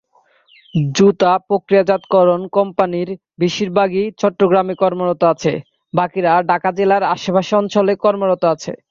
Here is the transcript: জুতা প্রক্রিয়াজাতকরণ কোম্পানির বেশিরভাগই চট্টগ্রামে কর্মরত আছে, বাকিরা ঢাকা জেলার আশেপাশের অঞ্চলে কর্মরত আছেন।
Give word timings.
জুতা 0.95 1.31
প্রক্রিয়াজাতকরণ 1.47 2.41
কোম্পানির 2.57 3.09
বেশিরভাগই 3.41 4.05
চট্টগ্রামে 4.21 4.73
কর্মরত 4.81 5.21
আছে, 5.33 5.53
বাকিরা 5.93 6.31
ঢাকা 6.49 6.69
জেলার 6.77 7.03
আশেপাশের 7.13 7.59
অঞ্চলে 7.61 7.93
কর্মরত 8.03 8.41
আছেন। 8.53 8.77